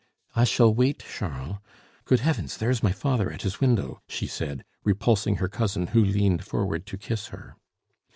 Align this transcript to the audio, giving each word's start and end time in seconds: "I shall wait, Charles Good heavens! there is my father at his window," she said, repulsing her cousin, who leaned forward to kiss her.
"I 0.35 0.45
shall 0.45 0.73
wait, 0.73 1.03
Charles 1.07 1.57
Good 2.05 2.21
heavens! 2.21 2.57
there 2.57 2.71
is 2.71 2.81
my 2.81 2.91
father 2.91 3.31
at 3.31 3.43
his 3.43 3.61
window," 3.61 4.01
she 4.09 4.25
said, 4.25 4.65
repulsing 4.83 5.35
her 5.35 5.47
cousin, 5.47 5.85
who 5.85 6.03
leaned 6.03 6.43
forward 6.43 6.87
to 6.87 6.97
kiss 6.97 7.27
her. 7.27 7.55